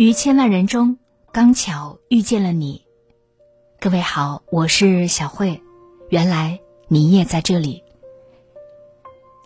[0.00, 0.96] 于千万人中，
[1.30, 2.86] 刚巧遇见了你。
[3.78, 5.62] 各位好，我是小慧。
[6.08, 6.58] 原来
[6.88, 7.84] 你也在这里。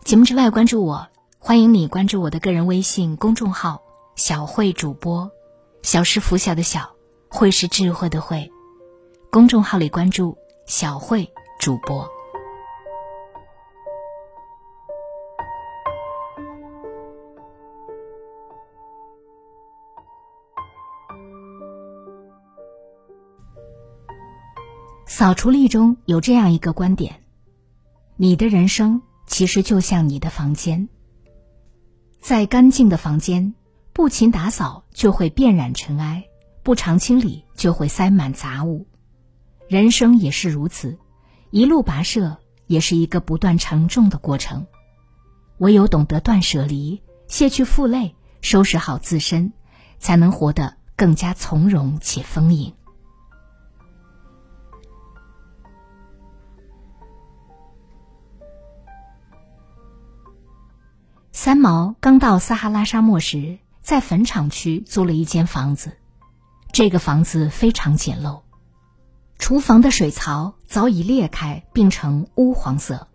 [0.04, 1.09] 节目之外，关注我，
[1.40, 3.82] 欢迎你关注我的个人微信公众号
[4.14, 5.29] “小慧主播”。
[5.83, 6.95] 小是拂晓的小，
[7.29, 8.49] 慧是智慧的慧。
[9.33, 11.29] 公众号里关注“小慧
[11.59, 12.09] 主播”。
[25.17, 27.21] 扫除力中有这样一个观点：
[28.17, 30.89] 你的人生其实就像你的房间，
[32.19, 33.55] 在干净的房间，
[33.93, 36.25] 不勤打扫就会遍染尘埃，
[36.65, 38.89] 不常清理就会塞满杂物。
[39.69, 40.99] 人生也是如此，
[41.51, 44.67] 一路跋涉也是一个不断沉重的过程。
[45.59, 49.53] 唯有懂得断舍离，卸去负累，收拾好自身，
[50.01, 52.75] 才能活得更加从容且丰盈。
[61.37, 65.97] 三毛刚到撒哈拉沙漠时，在坟场区租了一间房子。
[66.71, 68.43] 这个房子非常简陋，
[69.37, 73.09] 厨房的水槽早已裂开，并成乌黄色；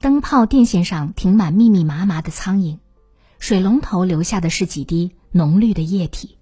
[0.00, 2.78] 灯泡电线上停满密密麻麻的苍蝇，
[3.38, 6.38] 水龙头留下的是几滴浓绿的液体。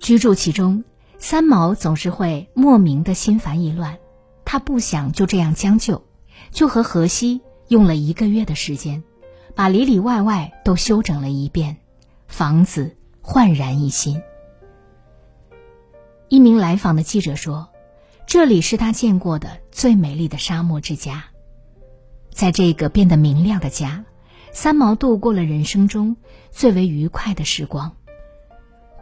[0.00, 0.82] 居住其中，
[1.20, 3.98] 三毛总是会莫名的心烦意乱。
[4.44, 6.04] 他不想就这样将就，
[6.50, 9.04] 就和荷西用了一个月的时间。
[9.58, 11.78] 把里里外外都修整了一遍，
[12.28, 14.22] 房子焕然一新。
[16.28, 17.68] 一名来访的记者说
[18.24, 21.24] ：“这里是他见过的最美丽的沙漠之家。”
[22.30, 24.04] 在这个变得明亮的家，
[24.52, 26.16] 三毛度过了人生中
[26.52, 27.96] 最为愉快的时光。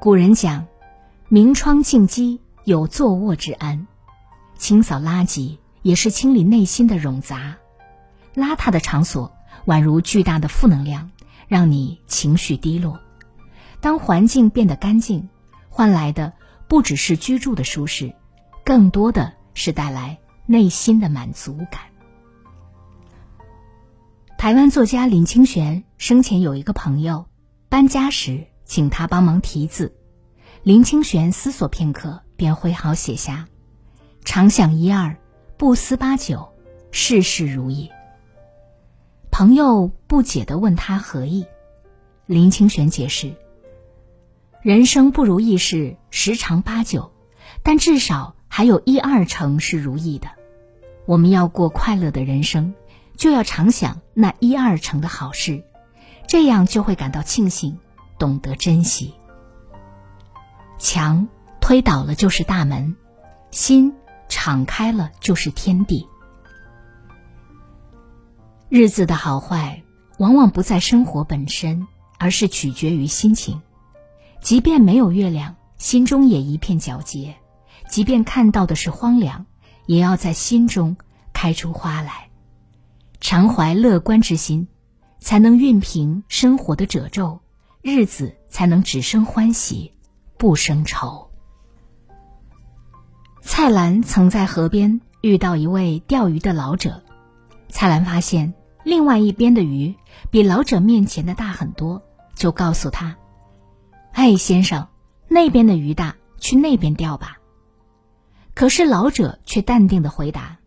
[0.01, 0.67] 古人讲
[1.29, 3.87] ：“明窗净几，有坐卧之安。”
[4.57, 7.59] 清扫垃圾也是清理内心的冗杂，
[8.35, 9.36] 邋遢的场所。
[9.65, 11.11] 宛如巨大的负能量，
[11.49, 13.01] 让你情绪低落。
[13.81, 15.29] 当环境变得干净，
[15.69, 16.33] 换来的
[16.69, 18.15] 不只是居住的舒适，
[18.65, 21.81] 更多的是带来内心的满足感。
[24.39, 27.27] 台湾作家林清玄生前有一个朋友，
[27.69, 29.97] 搬家时请他帮忙题字，
[30.63, 33.49] 林清玄思索片刻，便挥毫写下
[34.25, 35.17] ：“常想一二，
[35.57, 36.53] 不思八九，
[36.91, 37.91] 事事如意。”
[39.39, 41.45] 朋友不解的问他何意，
[42.25, 43.35] 林清玄解释
[44.65, 47.13] ：“人生不如意事十常八九，
[47.63, 50.29] 但至少还有一二成是如意的。
[51.05, 52.73] 我们要过快乐的人生，
[53.19, 55.63] 就要常想那一二成的好事，
[56.27, 57.77] 这样就会感到庆幸，
[58.19, 59.13] 懂得珍惜。
[60.79, 61.29] 墙
[61.61, 62.97] 推倒了就是大门，
[63.51, 63.93] 心
[64.31, 66.09] 敞开了就是天地。”
[68.79, 69.83] 日子的好坏，
[70.19, 71.87] 往往不在生活本身，
[72.19, 73.63] 而是取决于心情。
[74.43, 77.33] 即便没有月亮，心中也一片皎洁；
[77.89, 79.47] 即便看到的是荒凉，
[79.87, 80.99] 也要在心中
[81.33, 82.29] 开出花来。
[83.19, 84.69] 常怀乐观之心，
[85.21, 87.41] 才能熨平生活的褶皱，
[87.81, 89.95] 日子才能只生欢喜，
[90.37, 91.31] 不生愁。
[93.41, 97.03] 蔡澜曾在河边遇到一位钓鱼的老者。
[97.69, 98.55] 蔡澜发现
[98.87, 99.97] 另外一边的鱼
[100.31, 102.05] 比老者面前的大很多，
[102.37, 103.17] 就告诉他
[104.15, 104.87] ：“哎，先生，
[105.27, 107.39] 那边的鱼大，去那边钓吧。”
[108.55, 110.59] 可是老者却淡定的回答：“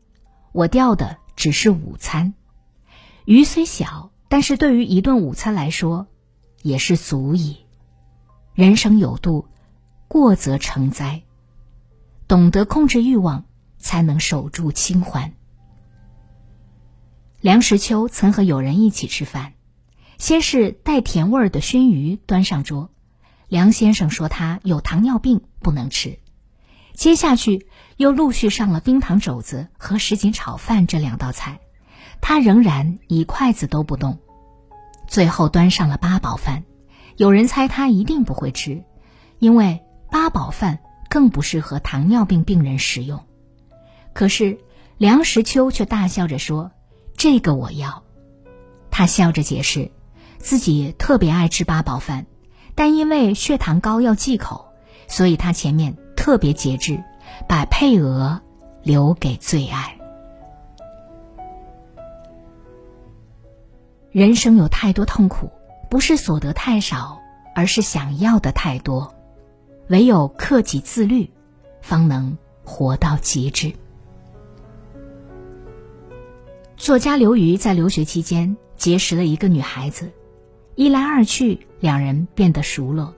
[0.51, 2.33] 我钓的只是午餐，
[3.23, 6.05] 鱼虽小，但是对于一顿午餐来说，
[6.61, 7.59] 也是足矣。
[8.53, 9.47] 人生有度，
[10.09, 11.23] 过则成灾。
[12.27, 13.45] 懂得控制欲望，
[13.77, 15.31] 才能守住清欢。”
[17.41, 19.53] 梁实秋曾和友人一起吃饭，
[20.17, 22.89] 先是带甜味儿的熏鱼端上桌，
[23.47, 26.19] 梁先生说他有糖尿病不能吃，
[26.93, 31.61] 接下去又陆续上了冰糖肘子和什锦炒饭这两道菜，
[32.19, 34.19] 他仍然一筷子都不动，
[35.07, 36.65] 最后端上了八宝饭，
[37.15, 38.83] 有人猜他一定不会吃，
[39.37, 39.81] 因为
[40.11, 43.23] 八宝饭更不适合糖尿病病人食用，
[44.11, 44.57] 可是
[44.97, 46.73] 梁实秋却大笑着说。
[47.19, 48.03] 这个我要，
[48.91, 49.91] 他笑着解释，
[50.37, 52.25] 自己特别爱吃八宝饭，
[52.75, 54.67] 但因为血糖高要忌口，
[55.09, 57.03] 所以他前面特别节制，
[57.45, 58.39] 把配额
[58.83, 59.97] 留给最爱。
[64.13, 65.51] 人生有太多痛苦，
[65.89, 67.19] 不是所得太少，
[67.53, 69.13] 而是想要的太多。
[69.89, 71.29] 唯有克己自律，
[71.81, 73.73] 方能活到极致。
[76.79, 80.13] 作家刘瑜在留学期间结识了一个女孩子，
[80.75, 83.13] 一来二去，两人变得熟络。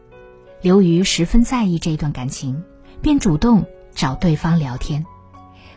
[0.63, 2.63] 刘瑜十分在意这段感情，
[3.03, 5.05] 便主动找对方聊天。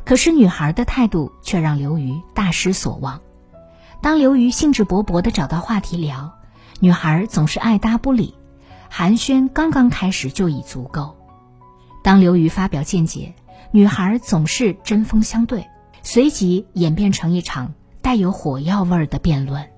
[0.02, 3.20] 可是女孩的态度却让刘瑜大失所望。
[4.00, 6.32] 当刘瑜兴致勃勃地找到话题聊，
[6.80, 8.34] 女孩总是爱搭不理，
[8.88, 11.19] 寒暄刚刚开始就已足够。
[12.02, 13.34] 当刘瑜发表见解，
[13.72, 15.66] 女孩总是针锋相对。
[16.06, 17.72] 随即演变成一场
[18.02, 19.70] 带有火药味儿的辩论，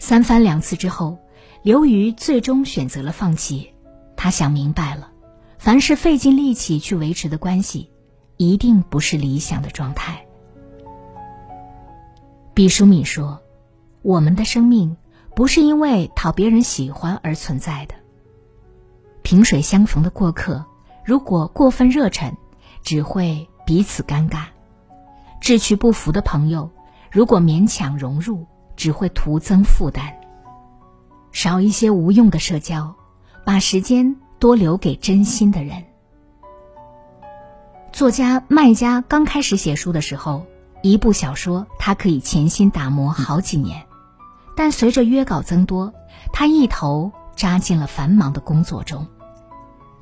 [0.00, 1.18] 三番两次之后，
[1.62, 3.72] 刘瑜最终选择了放弃。
[4.16, 5.12] 他想明白了，
[5.56, 7.90] 凡是费尽力气去维持的关系，
[8.36, 10.26] 一定不是理想的状态。
[12.52, 13.40] 毕淑敏说
[14.02, 14.96] ：“我们的生命
[15.36, 17.94] 不是因为讨别人喜欢而存在的。
[19.22, 20.64] 萍水相逢的过客，
[21.04, 22.36] 如果过分热忱，
[22.82, 24.46] 只会彼此尴尬。”
[25.46, 26.72] 志趣不符的朋友，
[27.08, 28.44] 如果勉强融入，
[28.74, 30.12] 只会徒增负担。
[31.30, 32.96] 少一些无用的社交，
[33.44, 35.84] 把时间多留给真心的人。
[37.92, 40.44] 作家麦家刚开始写书的时候，
[40.82, 43.86] 一部小说他可以潜心打磨好几年，
[44.56, 45.94] 但随着约稿增多，
[46.32, 49.06] 他一头扎进了繁忙的工作中。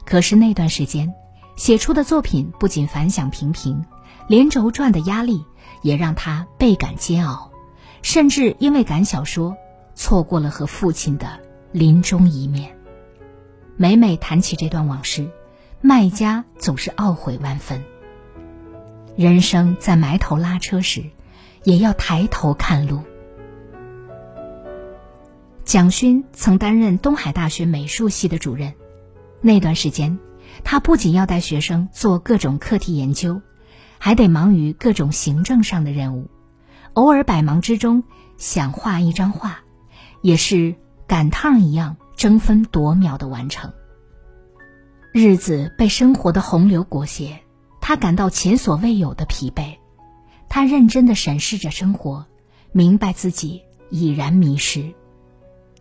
[0.07, 1.13] 可是那段时间，
[1.55, 3.85] 写出的作品不仅反响平平。
[4.27, 5.45] 连轴转的压力
[5.83, 7.51] 也让他倍感煎熬，
[8.03, 9.57] 甚至因为赶小说，
[9.95, 11.41] 错过了和父亲的
[11.73, 12.77] 临终一面。
[13.77, 15.29] 每每谈起这段往事，
[15.81, 17.83] 麦家总是懊悔万分。
[19.17, 21.05] 人生在埋头拉车时，
[21.63, 23.01] 也要抬头看路。
[25.65, 28.75] 蒋勋曾担任东海大学美术系的主任，
[29.41, 30.19] 那段时间，
[30.63, 33.41] 他不仅要带学生做各种课题研究。
[34.05, 36.29] 还得忙于各种行政上的任务，
[36.93, 38.05] 偶尔百忙之中
[38.37, 39.61] 想画一张画，
[40.21, 40.75] 也是
[41.07, 43.73] 赶趟一样争分夺秒的完成。
[45.11, 47.41] 日子被生活的洪流裹挟，
[47.81, 49.79] 他感到前所未有的疲惫。
[50.51, 52.27] 他认真的审视着生活，
[52.73, 54.93] 明白自己已然迷失。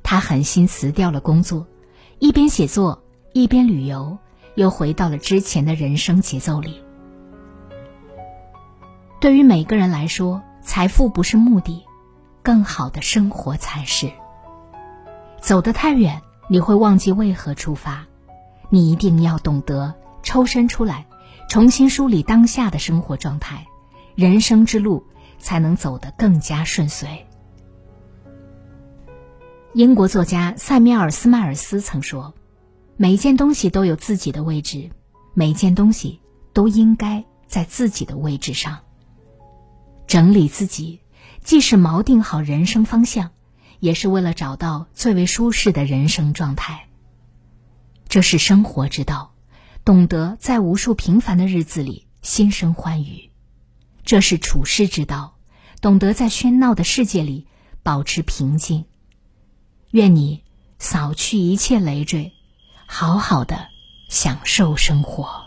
[0.02, 1.68] 他狠心辞掉了工作，
[2.20, 3.04] 一边写作
[3.34, 4.18] 一边旅游，
[4.56, 6.83] 又回到了之前的人生节奏里。
[9.24, 11.86] 对于每个人来说，财富不是目的，
[12.42, 14.12] 更好的生活才是。
[15.40, 18.06] 走得太远，你会忘记为何出发。
[18.70, 21.06] 你一定要懂得抽身出来，
[21.48, 23.66] 重新梳理当下的生活状态，
[24.14, 25.02] 人生之路
[25.40, 27.26] 才能走得更加顺遂。
[29.72, 32.34] 英国作家塞缪尔斯迈尔斯曾说
[32.98, 34.90] ：“每一件东西都有自己的位置，
[35.34, 36.20] 每一件东西
[36.52, 38.80] 都应该在自己的位置上。”
[40.08, 41.00] 整理自己，
[41.44, 43.32] 既是锚定好人生方向，
[43.80, 46.88] 也是为了找到最为舒适的人生状态。
[48.08, 49.34] 这是生活之道，
[49.84, 53.32] 懂得在无数平凡的日子里心生欢愉；
[54.04, 55.38] 这是处世之道，
[55.82, 57.48] 懂得在喧闹的世界里
[57.82, 58.86] 保持平静。
[59.92, 60.44] 愿你
[60.80, 62.34] 扫去一切累赘，
[62.86, 63.68] 好好的
[64.10, 65.43] 享受生活。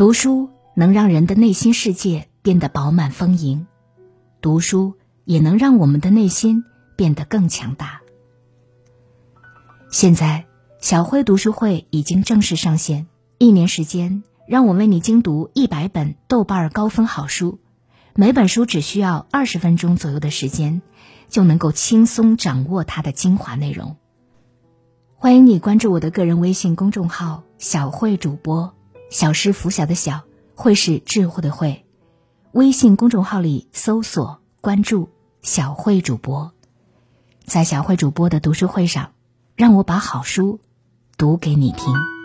[0.00, 3.66] 读书能让人的内心世界变得饱满丰盈，
[4.40, 4.94] 读书
[5.26, 6.64] 也能让我们的内心
[6.96, 8.00] 变得更强大。
[9.90, 10.46] 现在，
[10.80, 17.58] 小慧读书会已经正式上线，一年时间，让我为你精读一百本豆瓣高分好书，
[18.14, 20.80] 每本书只需要二十分钟左右的时间，
[21.28, 23.98] 就能够轻松掌握它的精华内容。
[25.16, 28.72] 欢迎你关注我的个人微信公众号“小慧主播”。
[29.10, 30.22] 小诗拂晓的小，
[30.54, 31.84] 会是智慧的慧。
[32.52, 35.08] 微信公众号里搜索关注
[35.42, 36.52] 小慧主播，
[37.44, 39.12] 在小慧主播的读书会上，
[39.56, 40.60] 让我把好书
[41.16, 42.19] 读给你听。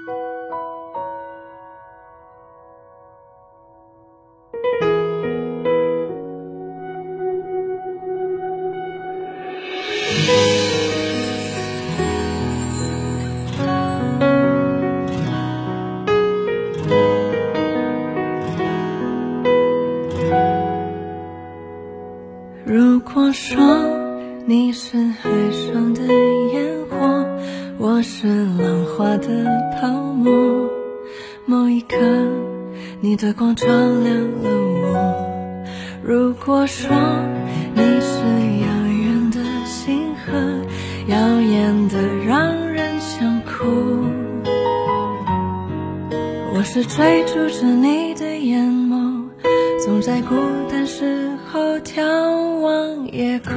[33.55, 34.49] 照亮了
[34.83, 35.65] 我。
[36.03, 36.89] 如果说
[37.73, 38.19] 你是
[38.61, 40.33] 遥远的星河，
[41.07, 41.97] 耀眼的
[42.27, 43.65] 让人想哭。
[46.53, 49.29] 我是追逐着你的眼眸，
[49.83, 50.35] 总在孤
[50.69, 53.55] 单时候眺望夜空。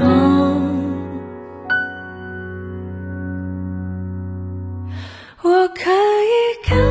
[5.42, 6.87] 我可以看。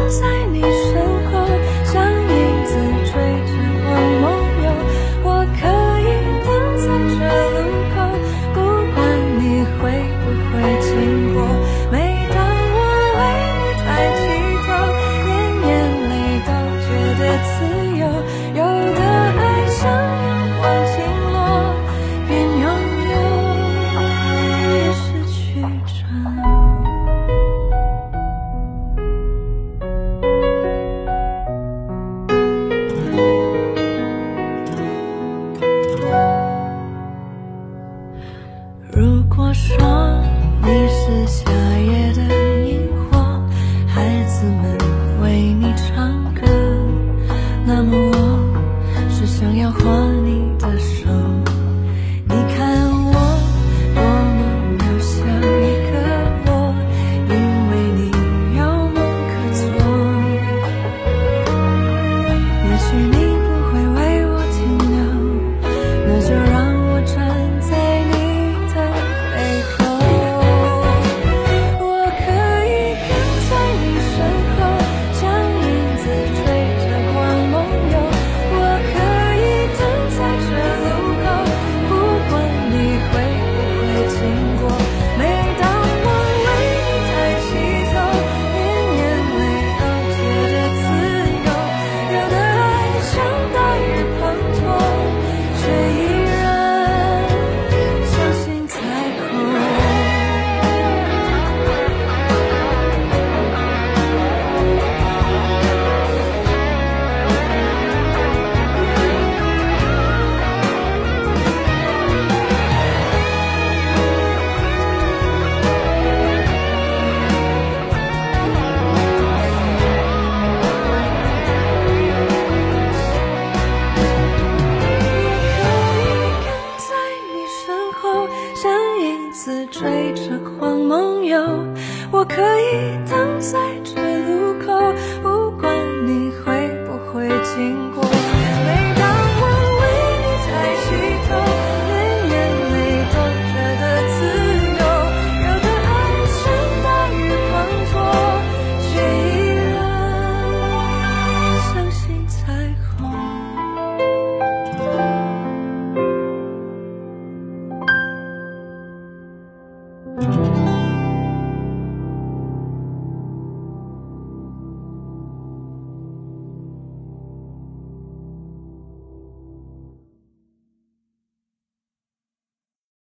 [49.39, 51.06] 想要画你的手